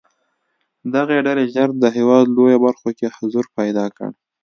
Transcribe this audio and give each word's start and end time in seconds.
دغې 0.93 1.17
ډلې 1.27 1.45
ژر 1.53 1.69
د 1.83 1.85
هېواد 1.97 2.25
لویو 2.35 2.61
برخو 2.65 2.89
کې 2.97 3.07
حضور 3.17 3.45
پیدا 3.57 3.85
کړ. 3.97 4.09